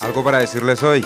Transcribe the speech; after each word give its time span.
Algo 0.00 0.24
para 0.24 0.38
decirles 0.38 0.82
hoy. 0.82 1.04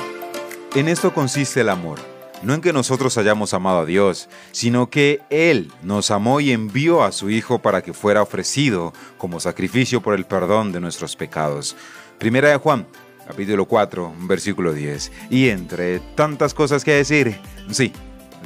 En 0.77 0.87
esto 0.87 1.13
consiste 1.13 1.63
el 1.63 1.69
amor. 1.69 1.99
No 2.45 2.55
en 2.55 2.61
que 2.61 2.73
nosotros 2.73 3.19
hayamos 3.19 3.53
amado 3.53 3.81
a 3.81 3.85
Dios, 3.85 4.29
sino 4.53 4.89
que 4.89 5.21
Él 5.31 5.73
nos 5.83 6.13
amó 6.13 6.41
y 6.41 6.53
envió 6.53 7.03
a 7.03 7.11
su 7.11 7.29
Hijo 7.29 7.59
para 7.59 7.83
que 7.83 7.93
fuera 7.93 8.23
ofrecido 8.23 8.93
como 9.19 9.41
sacrificio 9.41 10.01
por 10.01 10.15
el 10.15 10.27
perdón 10.27 10.71
de 10.71 10.79
nuestros 10.79 11.17
pecados. 11.17 11.75
Primera 12.19 12.51
de 12.51 12.57
Juan, 12.57 12.87
capítulo 13.27 13.65
4, 13.65 14.15
versículo 14.29 14.73
10. 14.73 15.11
Y 15.29 15.49
entre 15.49 15.99
tantas 16.15 16.55
cosas 16.55 16.85
que 16.85 16.93
decir, 16.93 17.37
sí, 17.73 17.93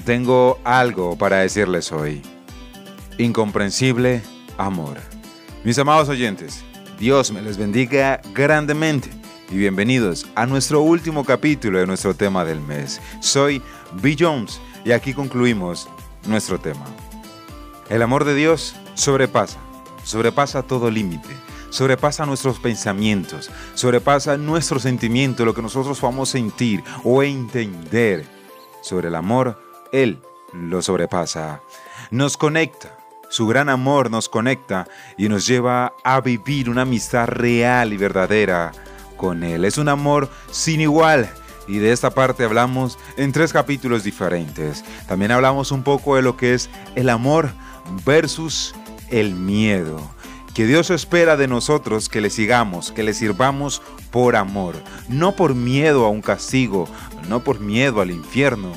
tengo 0.07 0.59
algo 0.65 1.19
para 1.19 1.41
decirles 1.41 1.93
hoy. 1.93 2.23
Incomprensible 3.19 4.23
amor. 4.57 4.97
Mis 5.63 5.79
amados 5.79 6.09
oyentes, 6.09 6.65
Dios 6.99 7.33
me 7.33 7.43
les 7.43 7.59
bendiga 7.59 8.23
grandemente 8.33 9.18
y 9.51 9.57
bienvenidos 9.57 10.27
a 10.35 10.47
nuestro 10.47 10.83
último 10.83 11.25
capítulo 11.25 11.79
de 11.79 11.87
nuestro 11.87 12.15
tema 12.15 12.45
del 12.45 12.61
mes. 12.61 13.01
Soy 13.21 13.63
B. 13.93 14.17
Jones 14.19 14.61
y 14.85 14.93
aquí 14.93 15.15
concluimos 15.15 15.89
nuestro 16.27 16.59
tema. 16.59 16.85
El 17.89 18.03
amor 18.03 18.25
de 18.25 18.35
Dios 18.35 18.77
sobrepasa, 18.95 19.59
sobrepasa 20.05 20.63
todo 20.63 20.91
límite, 20.91 21.29
sobrepasa 21.71 22.27
nuestros 22.27 22.59
pensamientos, 22.59 23.51
sobrepasa 23.75 24.37
nuestro 24.37 24.79
sentimiento, 24.79 25.47
lo 25.47 25.55
que 25.55 25.63
nosotros 25.63 25.99
vamos 26.01 26.29
a 26.29 26.33
sentir 26.33 26.83
o 27.03 27.23
entender. 27.23 28.27
Sobre 28.83 29.09
el 29.09 29.15
amor, 29.15 29.59
Él 29.93 30.21
lo 30.53 30.83
sobrepasa. 30.83 31.63
Nos 32.11 32.37
conecta, 32.37 32.99
su 33.31 33.47
gran 33.47 33.71
amor 33.71 34.11
nos 34.11 34.29
conecta 34.29 34.87
y 35.17 35.29
nos 35.29 35.47
lleva 35.47 35.95
a 36.05 36.21
vivir 36.21 36.69
una 36.69 36.83
amistad 36.83 37.29
real 37.29 37.93
y 37.93 37.97
verdadera 37.97 38.73
con 39.19 39.45
Él. 39.45 39.67
Es 39.67 39.77
un 39.77 39.91
amor 39.91 40.31
sin 40.51 40.81
igual. 40.81 41.29
Y 41.67 41.77
de 41.77 41.93
esta 41.93 42.09
parte 42.11 42.45
hablamos 42.45 42.99
en 43.19 43.33
tres 43.33 43.53
capítulos 43.53 44.03
diferentes. 44.03 44.83
También 45.07 45.33
hablamos 45.33 45.71
un 45.71 45.83
poco 45.83 46.17
de 46.17 46.23
lo 46.23 46.39
que 46.39 46.55
es 46.55 46.71
el 46.95 47.11
amor 47.11 47.51
versus 48.07 48.75
el 49.11 49.35
miedo. 49.35 50.01
Que 50.55 50.67
Dios 50.67 50.89
espera 50.89 51.37
de 51.37 51.47
nosotros 51.47 52.09
que 52.09 52.23
le 52.23 52.31
sigamos, 52.31 52.91
que 52.91 53.03
le 53.03 53.13
sirvamos 53.13 53.83
por 54.11 54.35
amor, 54.35 54.77
no 55.09 55.33
por 55.33 55.55
miedo 55.55 56.07
a 56.07 56.09
un 56.09 56.23
castigo, 56.23 56.89
no 57.29 57.45
por 57.45 57.61
miedo 57.61 58.01
al 58.01 58.11
infierno, 58.11 58.73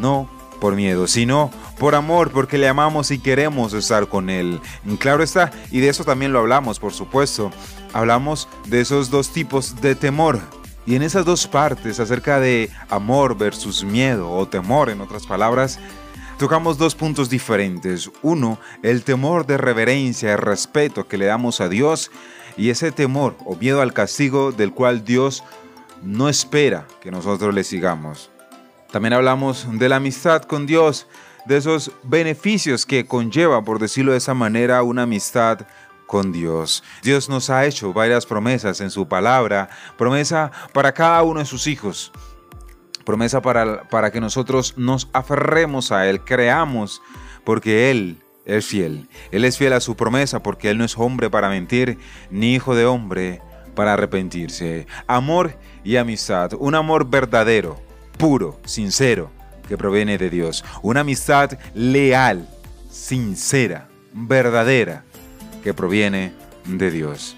no 0.00 0.28
por 0.60 0.74
miedo, 0.74 1.06
sino 1.06 1.50
por 1.78 1.94
amor, 1.94 2.30
porque 2.30 2.58
le 2.58 2.68
amamos 2.68 3.10
y 3.10 3.18
queremos 3.18 3.72
estar 3.72 4.08
con 4.08 4.30
Él. 4.30 4.60
Claro 4.98 5.22
está, 5.22 5.50
y 5.70 5.80
de 5.80 5.88
eso 5.88 6.04
también 6.04 6.32
lo 6.32 6.40
hablamos, 6.40 6.78
por 6.78 6.92
supuesto. 6.92 7.50
Hablamos 7.92 8.48
de 8.66 8.80
esos 8.80 9.10
dos 9.10 9.30
tipos 9.30 9.80
de 9.80 9.94
temor. 9.94 10.40
Y 10.86 10.96
en 10.96 11.02
esas 11.02 11.24
dos 11.24 11.46
partes, 11.46 11.98
acerca 11.98 12.40
de 12.40 12.70
amor 12.90 13.38
versus 13.38 13.84
miedo 13.84 14.30
o 14.30 14.46
temor, 14.46 14.90
en 14.90 15.00
otras 15.00 15.26
palabras, 15.26 15.78
tocamos 16.38 16.76
dos 16.76 16.94
puntos 16.94 17.30
diferentes. 17.30 18.10
Uno, 18.22 18.58
el 18.82 19.02
temor 19.02 19.46
de 19.46 19.56
reverencia 19.56 20.32
y 20.32 20.36
respeto 20.36 21.08
que 21.08 21.16
le 21.16 21.24
damos 21.24 21.60
a 21.60 21.68
Dios 21.68 22.10
y 22.56 22.70
ese 22.70 22.92
temor 22.92 23.36
o 23.46 23.56
miedo 23.56 23.80
al 23.80 23.94
castigo 23.94 24.52
del 24.52 24.72
cual 24.72 25.04
Dios 25.04 25.42
no 26.02 26.28
espera 26.28 26.86
que 27.00 27.10
nosotros 27.10 27.54
le 27.54 27.64
sigamos. 27.64 28.30
También 28.90 29.14
hablamos 29.14 29.66
de 29.72 29.88
la 29.88 29.96
amistad 29.96 30.42
con 30.42 30.66
Dios, 30.66 31.08
de 31.44 31.56
esos 31.56 31.92
beneficios 32.02 32.86
que 32.86 33.06
conlleva, 33.06 33.62
por 33.62 33.78
decirlo 33.78 34.12
de 34.12 34.18
esa 34.18 34.34
manera, 34.34 34.82
una 34.82 35.02
amistad 35.02 35.66
con 36.06 36.32
Dios. 36.32 36.82
Dios 37.02 37.28
nos 37.28 37.50
ha 37.50 37.66
hecho 37.66 37.92
varias 37.92 38.26
promesas 38.26 38.80
en 38.80 38.90
su 38.90 39.08
palabra, 39.08 39.68
promesa 39.96 40.50
para 40.72 40.92
cada 40.92 41.22
uno 41.22 41.40
de 41.40 41.46
sus 41.46 41.66
hijos, 41.66 42.12
promesa 43.04 43.42
para, 43.42 43.88
para 43.88 44.10
que 44.10 44.20
nosotros 44.20 44.74
nos 44.76 45.08
aferremos 45.12 45.92
a 45.92 46.08
Él, 46.08 46.20
creamos, 46.20 47.02
porque 47.44 47.90
Él 47.90 48.22
es 48.44 48.66
fiel. 48.66 49.08
Él 49.30 49.44
es 49.44 49.58
fiel 49.58 49.72
a 49.72 49.80
su 49.80 49.96
promesa 49.96 50.42
porque 50.42 50.70
Él 50.70 50.78
no 50.78 50.84
es 50.84 50.98
hombre 50.98 51.30
para 51.30 51.48
mentir, 51.48 51.98
ni 52.30 52.54
hijo 52.54 52.74
de 52.74 52.86
hombre 52.86 53.42
para 53.74 53.94
arrepentirse. 53.94 54.86
Amor 55.06 55.58
y 55.82 55.96
amistad, 55.96 56.52
un 56.58 56.74
amor 56.74 57.08
verdadero, 57.08 57.80
puro, 58.18 58.60
sincero 58.64 59.30
que 59.68 59.76
proviene 59.78 60.18
de 60.18 60.30
Dios. 60.30 60.64
Una 60.82 61.00
amistad 61.00 61.58
leal, 61.74 62.48
sincera, 62.90 63.88
verdadera, 64.12 65.04
que 65.62 65.74
proviene 65.74 66.32
de 66.66 66.90
Dios. 66.90 67.36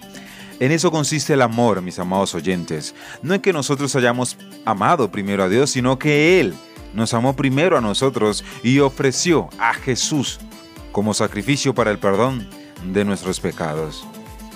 En 0.58 0.72
eso 0.72 0.90
consiste 0.90 1.34
el 1.34 1.42
amor, 1.42 1.82
mis 1.82 1.98
amados 1.98 2.34
oyentes. 2.34 2.94
No 3.22 3.34
en 3.34 3.40
que 3.40 3.52
nosotros 3.52 3.94
hayamos 3.94 4.36
amado 4.64 5.10
primero 5.10 5.44
a 5.44 5.48
Dios, 5.48 5.70
sino 5.70 5.98
que 5.98 6.40
Él 6.40 6.54
nos 6.94 7.12
amó 7.12 7.36
primero 7.36 7.76
a 7.76 7.82
nosotros 7.82 8.42
y 8.62 8.78
ofreció 8.78 9.50
a 9.58 9.74
Jesús 9.74 10.40
como 10.92 11.12
sacrificio 11.12 11.74
para 11.74 11.90
el 11.90 11.98
perdón 11.98 12.48
de 12.92 13.04
nuestros 13.04 13.38
pecados. 13.38 14.06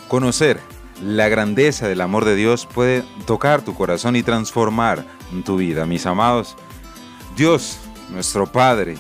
Conocer 0.08 0.58
la 1.04 1.28
grandeza 1.28 1.86
del 1.86 2.00
amor 2.00 2.24
de 2.24 2.34
Dios 2.34 2.66
puede 2.66 3.04
tocar 3.26 3.62
tu 3.62 3.74
corazón 3.74 4.16
y 4.16 4.22
transformar 4.22 5.04
tu 5.44 5.58
vida, 5.58 5.84
mis 5.84 6.06
amados. 6.06 6.56
Dios, 7.36 7.78
nuestro 8.10 8.50
Padre, 8.50 8.96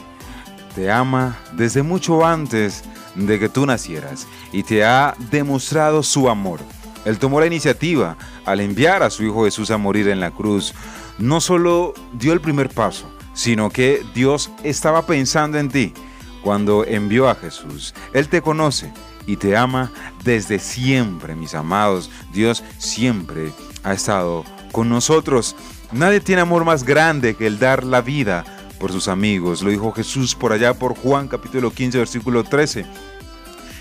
te 0.74 0.90
ama 0.90 1.38
desde 1.52 1.82
mucho 1.82 2.24
antes 2.24 2.84
de 3.14 3.38
que 3.38 3.48
tú 3.48 3.66
nacieras 3.66 4.26
y 4.52 4.62
te 4.62 4.84
ha 4.84 5.14
demostrado 5.30 6.02
su 6.02 6.28
amor. 6.28 6.60
Él 7.04 7.18
tomó 7.18 7.40
la 7.40 7.46
iniciativa 7.46 8.16
al 8.44 8.60
enviar 8.60 9.02
a 9.02 9.10
su 9.10 9.24
Hijo 9.24 9.44
Jesús 9.44 9.70
a 9.70 9.78
morir 9.78 10.08
en 10.08 10.20
la 10.20 10.30
cruz. 10.30 10.74
No 11.18 11.40
solo 11.40 11.94
dio 12.12 12.32
el 12.32 12.40
primer 12.40 12.68
paso, 12.68 13.10
sino 13.34 13.70
que 13.70 14.04
Dios 14.14 14.50
estaba 14.64 15.06
pensando 15.06 15.58
en 15.58 15.70
ti 15.70 15.94
cuando 16.42 16.84
envió 16.84 17.28
a 17.28 17.34
Jesús. 17.34 17.94
Él 18.12 18.28
te 18.28 18.42
conoce 18.42 18.92
y 19.26 19.36
te 19.36 19.56
ama 19.56 19.90
desde 20.24 20.58
siempre, 20.58 21.34
mis 21.34 21.54
amados. 21.54 22.10
Dios 22.32 22.62
siempre 22.78 23.52
ha 23.82 23.92
estado 23.92 24.44
con 24.72 24.88
nosotros. 24.88 25.56
Nadie 25.92 26.20
tiene 26.20 26.42
amor 26.42 26.64
más 26.64 26.84
grande 26.84 27.34
que 27.34 27.48
el 27.48 27.58
dar 27.58 27.82
la 27.82 28.00
vida 28.00 28.44
por 28.78 28.92
sus 28.92 29.08
amigos. 29.08 29.60
Lo 29.62 29.70
dijo 29.70 29.90
Jesús 29.90 30.36
por 30.36 30.52
allá 30.52 30.72
por 30.72 30.96
Juan 30.96 31.26
capítulo 31.26 31.72
15 31.72 31.98
versículo 31.98 32.44
13. 32.44 32.86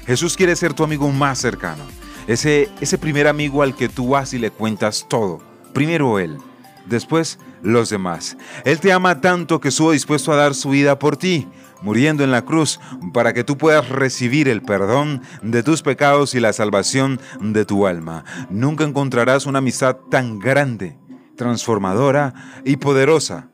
Jesús 0.07 0.35
quiere 0.35 0.55
ser 0.55 0.73
tu 0.73 0.83
amigo 0.83 1.07
más 1.11 1.37
cercano. 1.37 1.83
Ese, 2.25 2.67
ese 2.81 2.97
primer 2.97 3.27
amigo 3.27 3.61
al 3.61 3.75
que 3.75 3.89
tú 3.89 4.09
vas 4.09 4.33
y 4.33 4.39
le 4.39 4.49
cuentas 4.49 5.05
todo. 5.07 5.39
Primero 5.71 6.17
Él, 6.17 6.39
después 6.87 7.37
los 7.61 7.91
demás. 7.91 8.37
Él 8.65 8.79
te 8.79 8.91
ama 8.91 9.21
tanto 9.21 9.59
que 9.59 9.67
estuvo 9.67 9.91
dispuesto 9.91 10.33
a 10.33 10.37
dar 10.37 10.55
su 10.55 10.71
vida 10.71 10.97
por 10.97 11.15
ti, 11.15 11.47
muriendo 11.83 12.23
en 12.23 12.31
la 12.31 12.43
cruz, 12.43 12.79
para 13.13 13.33
que 13.33 13.43
tú 13.43 13.55
puedas 13.55 13.87
recibir 13.87 14.47
el 14.47 14.63
perdón 14.63 15.21
de 15.43 15.61
tus 15.61 15.83
pecados 15.83 16.33
y 16.33 16.39
la 16.39 16.53
salvación 16.53 17.19
de 17.39 17.65
tu 17.65 17.85
alma. 17.85 18.25
Nunca 18.49 18.83
encontrarás 18.83 19.45
una 19.45 19.59
amistad 19.59 19.97
tan 20.09 20.39
grande 20.39 20.98
transformadora 21.39 22.33
y 22.65 22.75
poderosa 22.75 23.47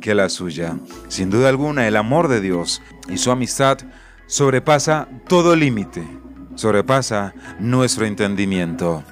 que 0.00 0.14
la 0.14 0.28
suya. 0.28 0.78
Sin 1.08 1.28
duda 1.28 1.48
alguna, 1.48 1.88
el 1.88 1.96
amor 1.96 2.28
de 2.28 2.40
Dios 2.40 2.80
y 3.08 3.18
su 3.18 3.32
amistad 3.32 3.78
sobrepasa 4.28 5.08
todo 5.26 5.56
límite, 5.56 6.06
sobrepasa 6.54 7.34
nuestro 7.58 8.06
entendimiento. 8.06 9.02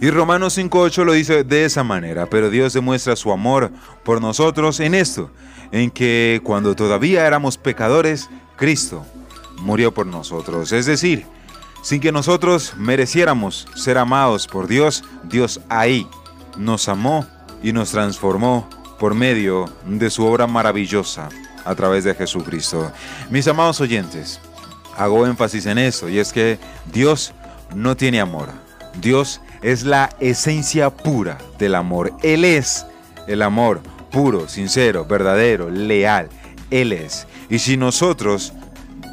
Y 0.00 0.10
Romanos 0.10 0.56
5.8 0.56 1.04
lo 1.04 1.12
dice 1.12 1.42
de 1.42 1.64
esa 1.64 1.82
manera, 1.82 2.26
pero 2.26 2.50
Dios 2.50 2.72
demuestra 2.72 3.16
su 3.16 3.32
amor 3.32 3.72
por 4.04 4.20
nosotros 4.20 4.78
en 4.78 4.94
esto, 4.94 5.32
en 5.72 5.90
que 5.90 6.40
cuando 6.44 6.76
todavía 6.76 7.26
éramos 7.26 7.58
pecadores, 7.58 8.30
Cristo 8.56 9.04
murió 9.58 9.92
por 9.92 10.06
nosotros. 10.06 10.70
Es 10.70 10.86
decir, 10.86 11.26
sin 11.82 12.00
que 12.00 12.12
nosotros 12.12 12.74
mereciéramos 12.76 13.66
ser 13.74 13.98
amados 13.98 14.46
por 14.46 14.68
Dios, 14.68 15.02
Dios 15.24 15.60
ahí 15.68 16.06
nos 16.56 16.88
amó 16.88 17.26
y 17.62 17.72
nos 17.72 17.90
transformó 17.90 18.68
por 18.98 19.14
medio 19.14 19.68
de 19.86 20.10
su 20.10 20.24
obra 20.24 20.46
maravillosa 20.46 21.28
a 21.64 21.74
través 21.74 22.04
de 22.04 22.14
Jesucristo. 22.14 22.92
Mis 23.30 23.46
amados 23.48 23.80
oyentes, 23.80 24.40
hago 24.96 25.26
énfasis 25.26 25.66
en 25.66 25.78
esto 25.78 26.08
y 26.08 26.18
es 26.18 26.32
que 26.32 26.58
Dios 26.92 27.32
no 27.74 27.96
tiene 27.96 28.20
amor. 28.20 28.48
Dios 29.00 29.40
es 29.62 29.84
la 29.84 30.10
esencia 30.20 30.90
pura 30.90 31.38
del 31.58 31.74
amor. 31.74 32.12
Él 32.22 32.44
es 32.44 32.86
el 33.26 33.42
amor 33.42 33.80
puro, 34.10 34.48
sincero, 34.48 35.04
verdadero, 35.04 35.70
leal. 35.70 36.28
Él 36.70 36.92
es. 36.92 37.26
Y 37.48 37.58
si 37.58 37.76
nosotros 37.76 38.52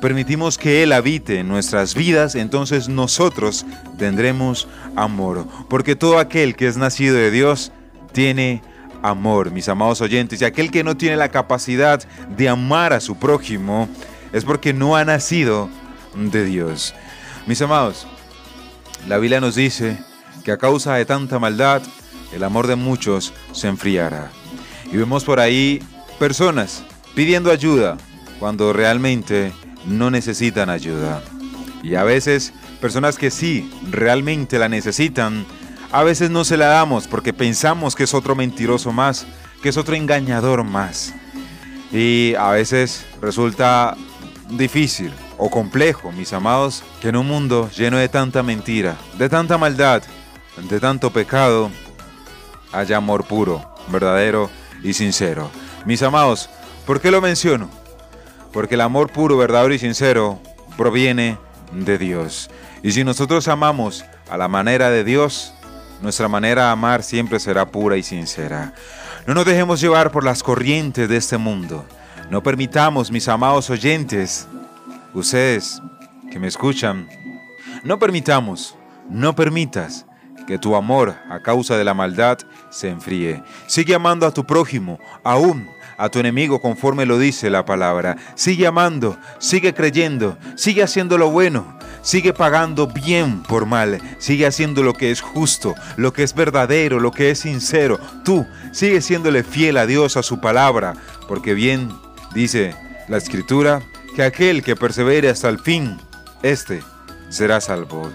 permitimos 0.01 0.57
que 0.57 0.84
Él 0.84 0.92
habite 0.92 1.40
en 1.40 1.48
nuestras 1.48 1.94
vidas, 1.94 2.36
entonces 2.36 2.90
nosotros 2.90 3.66
tendremos 3.98 4.68
amor. 4.96 5.46
Porque 5.69 5.96
todo 5.96 6.19
aquel 6.19 6.56
que 6.56 6.68
es 6.68 6.78
nacido 6.78 7.16
de 7.16 7.31
Dios 7.31 7.72
tiene 8.11 8.61
amor, 9.01 9.51
mis 9.51 9.69
amados 9.69 10.01
oyentes. 10.01 10.41
Y 10.41 10.45
aquel 10.45 10.71
que 10.71 10.83
no 10.83 10.97
tiene 10.97 11.15
la 11.15 11.29
capacidad 11.29 12.01
de 12.35 12.50
amar 12.50 12.94
a 12.94 13.00
su 13.00 13.17
prójimo 13.17 13.88
es 14.31 14.45
porque 14.45 14.73
no 14.73 14.95
ha 14.95 15.06
nacido 15.06 15.69
de 16.15 16.45
Dios. 16.45 16.94
Mis 17.47 17.61
amados, 17.61 18.07
la 19.07 19.17
Biblia 19.17 19.41
nos 19.41 19.56
dice 19.56 19.97
que 20.44 20.51
a 20.51 20.57
causa 20.57 20.95
de 20.95 21.06
tanta 21.06 21.39
maldad, 21.39 21.81
el 22.33 22.44
amor 22.44 22.67
de 22.67 22.75
muchos 22.75 23.33
se 23.51 23.67
enfriará. 23.67 24.31
Y 24.91 24.97
vemos 24.97 25.23
por 25.23 25.39
ahí 25.39 25.81
personas 26.17 26.83
pidiendo 27.15 27.51
ayuda 27.51 27.97
cuando 28.39 28.73
realmente 28.73 29.51
no 29.85 30.12
necesitan 30.12 30.69
ayuda. 30.69 31.21
Y 31.83 31.95
a 31.95 32.03
veces 32.03 32.53
personas 32.81 33.17
que 33.17 33.31
sí 33.31 33.71
realmente 33.89 34.59
la 34.59 34.69
necesitan, 34.69 35.45
a 35.91 36.03
veces 36.03 36.30
no 36.30 36.44
se 36.44 36.57
la 36.57 36.68
damos 36.68 37.07
porque 37.07 37.33
pensamos 37.33 37.95
que 37.95 38.03
es 38.03 38.13
otro 38.13 38.36
mentiroso 38.36 38.91
más, 38.91 39.25
que 39.62 39.69
es 39.69 39.77
otro 39.77 39.95
engañador 39.95 40.63
más. 40.63 41.13
Y 41.91 42.36
a 42.36 42.50
veces 42.51 43.06
resulta 43.21 43.95
difícil 44.50 45.12
o 45.38 45.50
complejo, 45.50 46.12
mis 46.12 46.33
amados, 46.33 46.83
que 47.01 47.09
en 47.09 47.15
un 47.15 47.27
mundo 47.27 47.69
lleno 47.75 47.97
de 47.97 48.09
tanta 48.09 48.44
mentira, 48.44 48.97
de 49.18 49.30
tanta 49.30 49.57
maldad, 49.57 50.03
de 50.69 50.80
tanto 50.80 51.12
pecado, 51.12 51.71
haya 52.71 52.97
amor 52.97 53.25
puro, 53.25 53.74
verdadero 53.88 54.50
y 54.83 54.94
sincero. 54.94 55.50
Mis 55.86 56.03
amados, 56.03 56.50
¿por 56.86 57.01
qué 57.01 57.09
lo 57.09 57.21
menciono? 57.21 57.69
Porque 58.51 58.75
el 58.75 58.81
amor 58.81 59.12
puro, 59.12 59.38
verdadero 59.38 59.74
y 59.74 59.80
sincero 59.80 60.39
proviene 60.77 61.38
de 61.71 61.97
Dios. 61.97 62.50
Y 62.83 62.91
si 62.91 63.03
nosotros 63.03 63.47
amamos 63.47 64.06
a 64.30 64.38
la 64.38 64.47
manera 64.47 64.89
de 64.89 65.03
Dios, 65.03 65.53
nuestra 66.01 66.28
manera 66.28 66.66
de 66.66 66.69
amar 66.69 67.04
siempre 67.04 67.40
será 67.40 67.66
pura 67.66 67.98
y 67.98 68.04
sincera. 68.04 68.74
No 69.25 69.34
nos 69.34 69.46
dejemos 69.46 69.81
llevar 69.81 70.12
por 70.12 70.24
las 70.24 70.44
corrientes 70.44 71.10
de 71.10 71.18
este 71.18 71.38
mundo. 71.38 71.86
No 72.30 72.44
permitamos, 72.44 73.12
mis 73.12 73.28
amados 73.28 73.69
oyentes, 73.69 74.48
ustedes 75.13 75.81
que 76.31 76.40
me 76.40 76.48
escuchan, 76.48 77.10
no 77.84 77.98
permitamos, 77.98 78.75
no 79.10 79.36
permitas 79.36 80.06
que 80.46 80.57
tu 80.57 80.75
amor 80.75 81.16
a 81.30 81.40
causa 81.42 81.78
de 81.78 81.84
la 81.84 81.94
maldad 81.94 82.38
se 82.69 82.90
enfríe. 82.90 83.44
Sigue 83.68 83.96
amando 83.96 84.25
a 84.25 84.31
tu 84.31 84.46
prójimo, 84.46 85.00
aún 85.24 85.69
a 85.98 86.10
tu 86.10 86.19
enemigo 86.19 86.62
conforme 86.62 87.06
lo 87.06 87.18
dice 87.18 87.50
la 87.50 87.66
palabra. 87.66 88.16
Sigue 88.36 88.68
amando, 88.68 89.18
sigue 89.40 89.74
creyendo, 89.74 90.38
sigue 90.56 90.84
haciendo 90.84 91.18
lo 91.18 91.30
bueno, 91.30 91.78
sigue 92.01 92.34
pagando 92.34 92.88
bien 92.88 93.44
por 93.44 93.66
mal, 93.66 94.01
sigue 94.19 94.46
haciendo 94.46 94.84
lo 94.84 94.94
que 94.94 95.12
es 95.12 95.22
justo, 95.22 95.75
lo 95.98 96.13
que 96.13 96.24
es 96.24 96.34
verdadero, 96.34 97.00
lo 97.00 97.12
que 97.12 97.31
es 97.31 97.40
sincero. 97.40 98.00
Tú 98.24 98.46
sigue 98.72 99.01
siéndole 99.01 99.44
fiel 99.44 99.78
a 99.78 99.86
Dios, 99.86 100.18
a 100.18 100.24
su 100.24 100.40
palabra, 100.40 100.94
porque 101.28 101.54
bien 101.54 101.90
dice 102.34 102.75
la 103.07 103.18
escritura 103.18 103.81
que 104.16 104.24
aquel 104.24 104.63
que 104.63 104.75
persevere 104.75 105.30
hasta 105.30 105.50
el 105.50 105.60
fin, 105.60 105.98
este 106.44 106.81
será 107.30 107.62
salvo. 107.62 108.12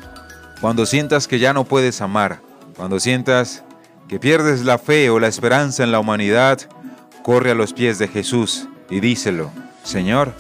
Cuando 0.61 0.87
sientas 0.87 1.29
que 1.29 1.39
ya 1.39 1.53
no 1.53 1.65
puedes 1.65 2.01
amar, 2.01 2.41
cuando 2.77 2.99
sientas 3.01 3.65
que 4.09 4.19
pierdes 4.19 4.65
la 4.65 4.79
fe 4.79 5.11
o 5.11 5.19
la 5.19 5.29
esperanza 5.29 5.85
en 5.85 5.93
la 5.93 6.01
humanidad, 6.01 6.61
corre 7.23 7.53
a 7.53 7.55
los 7.55 7.73
pies 7.73 7.99
de 7.99 8.09
Jesús 8.09 8.69
y 8.91 9.01
díselo, 9.01 9.51
Señor, 9.83 10.33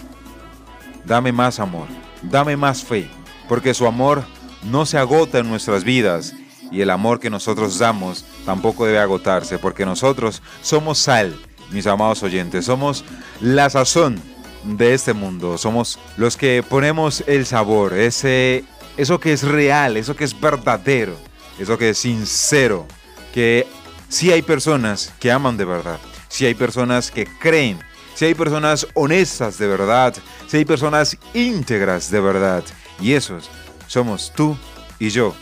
dame 1.04 1.32
más 1.32 1.60
amor, 1.60 1.88
dame 2.22 2.56
más 2.56 2.82
fe, 2.84 3.08
porque 3.48 3.74
su 3.74 3.86
amor 3.86 4.24
no 4.64 4.86
se 4.86 4.98
agota 4.98 5.38
en 5.38 5.48
nuestras 5.48 5.84
vidas 5.84 6.34
y 6.70 6.80
el 6.80 6.90
amor 6.90 7.20
que 7.20 7.30
nosotros 7.30 7.78
damos 7.78 8.24
tampoco 8.44 8.86
debe 8.86 8.98
agotarse, 8.98 9.58
porque 9.58 9.84
nosotros 9.84 10.42
somos 10.62 10.98
sal, 10.98 11.36
mis 11.70 11.86
amados 11.86 12.22
oyentes, 12.22 12.64
somos 12.64 13.04
la 13.40 13.70
sazón 13.70 14.20
de 14.64 14.94
este 14.94 15.12
mundo, 15.12 15.58
somos 15.58 15.98
los 16.16 16.36
que 16.36 16.64
ponemos 16.68 17.22
el 17.26 17.46
sabor, 17.46 17.94
ese, 17.94 18.64
eso 18.96 19.20
que 19.20 19.32
es 19.32 19.42
real, 19.42 19.96
eso 19.96 20.16
que 20.16 20.24
es 20.24 20.38
verdadero, 20.40 21.16
eso 21.58 21.78
que 21.78 21.90
es 21.90 21.98
sincero, 21.98 22.86
que 23.32 23.66
si 24.08 24.32
hay 24.32 24.42
personas 24.42 25.12
que 25.20 25.30
aman 25.30 25.56
de 25.56 25.64
verdad, 25.64 25.98
si 26.28 26.46
hay 26.46 26.54
personas 26.54 27.10
que 27.10 27.26
creen, 27.26 27.78
si 28.14 28.24
hay 28.24 28.34
personas 28.34 28.86
honestas 28.94 29.58
de 29.58 29.66
verdad, 29.66 30.14
si 30.46 30.58
hay 30.58 30.64
personas 30.64 31.16
íntegras 31.34 32.10
de 32.10 32.20
verdad, 32.20 32.64
y 33.00 33.12
esos 33.12 33.50
somos 33.86 34.32
tú 34.34 34.56
y 34.98 35.10
yo, 35.10 35.34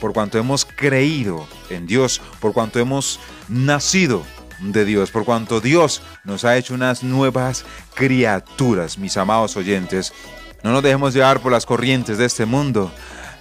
por 0.00 0.12
cuanto 0.12 0.38
hemos 0.38 0.64
creído 0.64 1.46
en 1.68 1.86
Dios, 1.86 2.20
por 2.40 2.52
cuanto 2.52 2.78
hemos 2.78 3.20
nacido 3.48 4.24
de 4.60 4.84
Dios, 4.84 5.10
por 5.10 5.24
cuanto 5.24 5.60
Dios 5.60 6.02
nos 6.24 6.44
ha 6.44 6.56
hecho 6.56 6.74
unas 6.74 7.02
nuevas 7.02 7.64
criaturas, 7.94 8.98
mis 8.98 9.16
amados 9.16 9.56
oyentes. 9.56 10.12
No 10.62 10.72
nos 10.72 10.82
dejemos 10.82 11.14
llevar 11.14 11.40
por 11.40 11.52
las 11.52 11.66
corrientes 11.66 12.18
de 12.18 12.26
este 12.26 12.46
mundo 12.46 12.92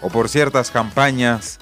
o 0.02 0.10
por 0.10 0.30
ciertas 0.30 0.72
campañas 0.72 1.60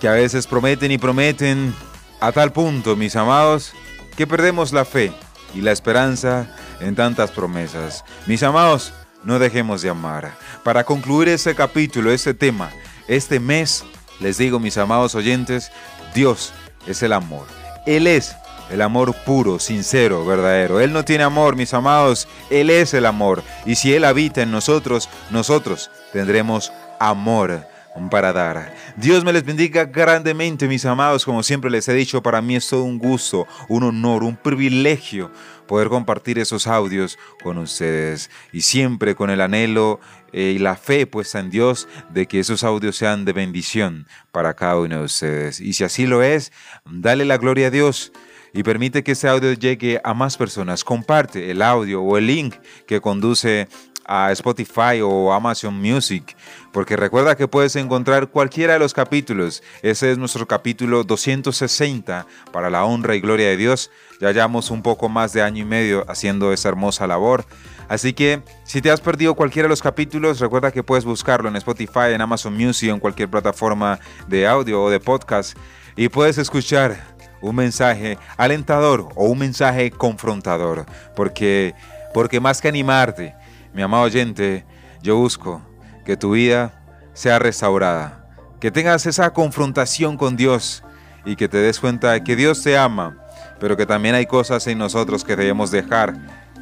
que 0.00 0.08
a 0.08 0.12
veces 0.12 0.46
prometen 0.46 0.92
y 0.92 0.98
prometen 0.98 1.74
a 2.20 2.32
tal 2.32 2.52
punto, 2.52 2.96
mis 2.96 3.16
amados, 3.16 3.72
que 4.16 4.26
perdemos 4.26 4.72
la 4.72 4.84
fe 4.84 5.12
y 5.54 5.60
la 5.60 5.72
esperanza 5.72 6.46
en 6.80 6.94
tantas 6.94 7.30
promesas. 7.30 8.04
Mis 8.26 8.42
amados, 8.42 8.92
no 9.24 9.38
dejemos 9.38 9.82
de 9.82 9.90
amar. 9.90 10.32
Para 10.62 10.84
concluir 10.84 11.28
este 11.28 11.54
capítulo, 11.54 12.12
este 12.12 12.34
tema, 12.34 12.70
este 13.08 13.40
mes, 13.40 13.84
les 14.20 14.38
digo, 14.38 14.58
mis 14.60 14.78
amados 14.78 15.14
oyentes, 15.14 15.70
Dios 16.14 16.52
es 16.86 17.02
el 17.02 17.12
amor. 17.12 17.46
Él 17.86 18.06
es 18.06 18.36
el 18.70 18.80
amor 18.80 19.14
puro, 19.24 19.58
sincero, 19.58 20.24
verdadero. 20.24 20.80
Él 20.80 20.92
no 20.92 21.04
tiene 21.04 21.24
amor, 21.24 21.56
mis 21.56 21.74
amados, 21.74 22.28
Él 22.50 22.70
es 22.70 22.94
el 22.94 23.06
amor. 23.06 23.42
Y 23.66 23.74
si 23.74 23.94
Él 23.94 24.04
habita 24.04 24.42
en 24.42 24.50
nosotros, 24.50 25.08
nosotros 25.30 25.90
tendremos 26.12 26.72
amor 26.98 27.66
para 28.10 28.32
dar. 28.32 28.74
Dios 28.96 29.24
me 29.24 29.32
les 29.32 29.44
bendiga 29.44 29.84
grandemente, 29.84 30.66
mis 30.66 30.84
amados. 30.84 31.24
Como 31.24 31.42
siempre 31.42 31.70
les 31.70 31.88
he 31.88 31.94
dicho, 31.94 32.22
para 32.22 32.42
mí 32.42 32.56
es 32.56 32.68
todo 32.68 32.82
un 32.82 32.98
gusto, 32.98 33.46
un 33.68 33.84
honor, 33.84 34.24
un 34.24 34.36
privilegio 34.36 35.30
poder 35.66 35.88
compartir 35.88 36.38
esos 36.38 36.66
audios 36.66 37.18
con 37.42 37.58
ustedes. 37.58 38.30
Y 38.52 38.62
siempre 38.62 39.14
con 39.14 39.30
el 39.30 39.40
anhelo 39.40 40.00
eh, 40.32 40.54
y 40.56 40.58
la 40.58 40.76
fe 40.76 41.06
puesta 41.06 41.38
en 41.38 41.50
Dios 41.50 41.88
de 42.10 42.26
que 42.26 42.40
esos 42.40 42.64
audios 42.64 42.96
sean 42.96 43.24
de 43.24 43.32
bendición 43.32 44.06
para 44.32 44.54
cada 44.54 44.78
uno 44.78 44.98
de 44.98 45.04
ustedes. 45.04 45.60
Y 45.60 45.72
si 45.72 45.84
así 45.84 46.06
lo 46.06 46.22
es, 46.22 46.52
dale 46.84 47.24
la 47.24 47.38
gloria 47.38 47.68
a 47.68 47.70
Dios 47.70 48.12
y 48.52 48.62
permite 48.62 49.02
que 49.02 49.12
ese 49.12 49.28
audio 49.28 49.52
llegue 49.52 50.00
a 50.04 50.14
más 50.14 50.36
personas. 50.36 50.84
Comparte 50.84 51.50
el 51.50 51.62
audio 51.62 52.02
o 52.02 52.16
el 52.18 52.26
link 52.26 52.54
que 52.86 53.00
conduce 53.00 53.68
a 54.06 54.32
Spotify 54.32 55.00
o 55.02 55.32
Amazon 55.32 55.74
Music, 55.80 56.36
porque 56.72 56.96
recuerda 56.96 57.36
que 57.36 57.48
puedes 57.48 57.76
encontrar 57.76 58.28
cualquiera 58.28 58.74
de 58.74 58.78
los 58.78 58.94
capítulos. 58.94 59.62
Ese 59.82 60.12
es 60.12 60.18
nuestro 60.18 60.46
capítulo 60.46 61.04
260 61.04 62.26
para 62.52 62.70
la 62.70 62.84
honra 62.84 63.14
y 63.14 63.20
gloria 63.20 63.48
de 63.48 63.56
Dios. 63.56 63.90
Ya 64.20 64.32
llevamos 64.32 64.70
un 64.70 64.82
poco 64.82 65.08
más 65.08 65.32
de 65.32 65.42
año 65.42 65.62
y 65.62 65.66
medio 65.66 66.04
haciendo 66.08 66.52
esa 66.52 66.68
hermosa 66.68 67.06
labor. 67.06 67.44
Así 67.88 68.12
que 68.12 68.42
si 68.64 68.80
te 68.80 68.90
has 68.90 69.00
perdido 69.00 69.34
cualquiera 69.34 69.66
de 69.66 69.70
los 69.70 69.82
capítulos, 69.82 70.40
recuerda 70.40 70.70
que 70.70 70.82
puedes 70.82 71.04
buscarlo 71.04 71.48
en 71.48 71.56
Spotify, 71.56 72.12
en 72.12 72.20
Amazon 72.20 72.56
Music, 72.56 72.90
en 72.90 73.00
cualquier 73.00 73.28
plataforma 73.28 73.98
de 74.26 74.46
audio 74.46 74.82
o 74.82 74.90
de 74.90 75.00
podcast 75.00 75.56
y 75.96 76.08
puedes 76.08 76.38
escuchar 76.38 77.14
un 77.40 77.56
mensaje 77.56 78.18
alentador 78.36 79.08
o 79.14 79.26
un 79.26 79.38
mensaje 79.38 79.90
confrontador, 79.90 80.86
porque 81.14 81.74
porque 82.12 82.38
más 82.38 82.60
que 82.60 82.68
animarte, 82.68 83.34
mi 83.74 83.82
amado 83.82 84.04
oyente, 84.04 84.64
yo 85.02 85.16
busco 85.16 85.60
que 86.04 86.16
tu 86.16 86.30
vida 86.30 86.80
sea 87.12 87.38
restaurada, 87.38 88.26
que 88.60 88.70
tengas 88.70 89.04
esa 89.06 89.32
confrontación 89.32 90.16
con 90.16 90.36
Dios 90.36 90.82
y 91.24 91.36
que 91.36 91.48
te 91.48 91.58
des 91.58 91.80
cuenta 91.80 92.12
de 92.12 92.22
que 92.22 92.36
Dios 92.36 92.62
te 92.62 92.78
ama, 92.78 93.18
pero 93.58 93.76
que 93.76 93.84
también 93.84 94.14
hay 94.14 94.26
cosas 94.26 94.66
en 94.68 94.78
nosotros 94.78 95.24
que 95.24 95.36
debemos 95.36 95.70
dejar, 95.70 96.14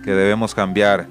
que 0.03 0.13
debemos 0.13 0.55
cambiar 0.55 1.07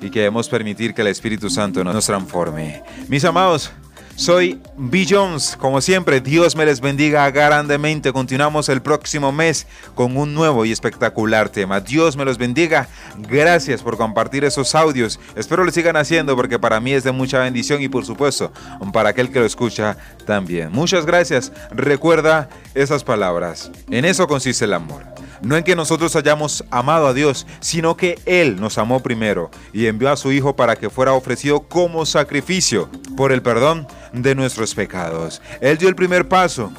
y 0.00 0.10
que 0.10 0.20
debemos 0.20 0.48
permitir 0.48 0.92
que 0.92 1.00
el 1.00 1.08
Espíritu 1.08 1.48
Santo 1.48 1.82
nos 1.82 2.04
transforme. 2.04 2.82
Mis 3.08 3.24
amados, 3.24 3.72
soy 4.16 4.60
B. 4.76 5.06
Jones. 5.08 5.56
Como 5.58 5.80
siempre, 5.80 6.20
Dios 6.20 6.56
me 6.56 6.66
les 6.66 6.80
bendiga 6.80 7.30
grandemente. 7.30 8.12
Continuamos 8.12 8.68
el 8.68 8.82
próximo 8.82 9.30
mes 9.30 9.66
con 9.94 10.16
un 10.16 10.34
nuevo 10.34 10.64
y 10.64 10.72
espectacular 10.72 11.48
tema. 11.48 11.80
Dios 11.80 12.16
me 12.16 12.24
los 12.24 12.38
bendiga. 12.38 12.88
Gracias 13.28 13.82
por 13.82 13.96
compartir 13.96 14.44
esos 14.44 14.74
audios. 14.74 15.20
Espero 15.36 15.64
lo 15.64 15.70
sigan 15.70 15.96
haciendo 15.96 16.34
porque 16.34 16.58
para 16.58 16.80
mí 16.80 16.92
es 16.92 17.04
de 17.04 17.12
mucha 17.12 17.38
bendición 17.38 17.82
y 17.82 17.88
por 17.88 18.04
supuesto 18.04 18.52
para 18.92 19.10
aquel 19.10 19.30
que 19.30 19.40
lo 19.40 19.46
escucha 19.46 19.96
también. 20.26 20.72
Muchas 20.72 21.06
gracias. 21.06 21.52
Recuerda 21.70 22.48
esas 22.74 23.04
palabras. 23.04 23.70
En 23.90 24.04
eso 24.04 24.26
consiste 24.26 24.64
el 24.64 24.74
amor 24.74 25.15
no 25.42 25.56
en 25.56 25.64
que 25.64 25.76
nosotros 25.76 26.16
hayamos 26.16 26.64
amado 26.70 27.06
a 27.06 27.14
Dios, 27.14 27.46
sino 27.60 27.96
que 27.96 28.18
Él 28.26 28.60
nos 28.60 28.78
amó 28.78 29.00
primero 29.00 29.50
y 29.72 29.86
envió 29.86 30.10
a 30.10 30.16
su 30.16 30.32
Hijo 30.32 30.56
para 30.56 30.76
que 30.76 30.90
fuera 30.90 31.12
ofrecido 31.12 31.60
como 31.60 32.06
sacrificio 32.06 32.88
por 33.16 33.32
el 33.32 33.42
perdón 33.42 33.86
de 34.12 34.34
nuestros 34.34 34.74
pecados. 34.74 35.40
Él 35.60 35.78
dio 35.78 35.88
el 35.88 35.94
primer 35.94 36.28
paso. 36.28 36.72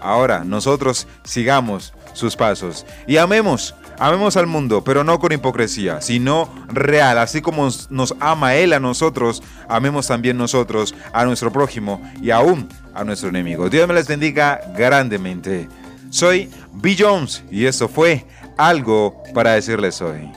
Ahora 0.00 0.44
nosotros 0.44 1.08
sigamos 1.24 1.92
sus 2.12 2.36
pasos 2.36 2.86
y 3.06 3.16
amemos. 3.16 3.74
Amemos 4.00 4.36
al 4.36 4.46
mundo, 4.46 4.84
pero 4.84 5.02
no 5.02 5.18
con 5.18 5.32
hipocresía, 5.32 6.00
sino 6.00 6.48
real. 6.68 7.18
Así 7.18 7.42
como 7.42 7.68
nos 7.90 8.14
ama 8.20 8.54
Él 8.54 8.72
a 8.72 8.78
nosotros, 8.78 9.42
amemos 9.68 10.06
también 10.06 10.38
nosotros 10.38 10.94
a 11.12 11.24
nuestro 11.24 11.52
prójimo 11.52 12.00
y 12.22 12.30
aún 12.30 12.68
a 12.94 13.02
nuestro 13.02 13.28
enemigo. 13.28 13.68
Dios 13.68 13.88
me 13.88 13.94
les 13.94 14.06
bendiga 14.06 14.60
grandemente. 14.76 15.68
Soy 16.10 16.50
B. 16.72 16.96
Jones 16.98 17.42
y 17.50 17.66
esto 17.66 17.88
fue 17.88 18.24
algo 18.56 19.22
para 19.34 19.52
decirles 19.52 20.00
hoy. 20.00 20.30